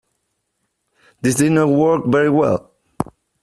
[1.21, 2.71] This did not work very well.